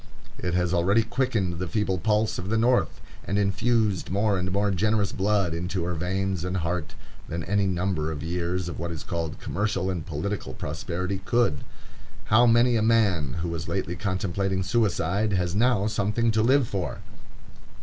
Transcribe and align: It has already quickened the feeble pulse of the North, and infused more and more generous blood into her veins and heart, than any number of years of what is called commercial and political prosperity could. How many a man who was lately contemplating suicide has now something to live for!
It 0.39 0.55
has 0.55 0.73
already 0.73 1.03
quickened 1.03 1.59
the 1.59 1.67
feeble 1.67 1.99
pulse 1.99 2.39
of 2.39 2.49
the 2.49 2.57
North, 2.57 2.99
and 3.23 3.37
infused 3.37 4.09
more 4.09 4.35
and 4.35 4.51
more 4.51 4.71
generous 4.71 5.11
blood 5.11 5.53
into 5.53 5.83
her 5.83 5.93
veins 5.93 6.43
and 6.43 6.57
heart, 6.57 6.95
than 7.29 7.43
any 7.43 7.67
number 7.67 8.11
of 8.11 8.23
years 8.23 8.67
of 8.67 8.79
what 8.79 8.89
is 8.89 9.03
called 9.03 9.39
commercial 9.39 9.91
and 9.91 10.03
political 10.03 10.55
prosperity 10.55 11.21
could. 11.23 11.57
How 12.23 12.47
many 12.47 12.77
a 12.77 12.81
man 12.81 13.33
who 13.43 13.49
was 13.49 13.67
lately 13.67 13.95
contemplating 13.95 14.63
suicide 14.63 15.33
has 15.33 15.53
now 15.53 15.85
something 15.85 16.31
to 16.31 16.41
live 16.41 16.67
for! 16.67 17.01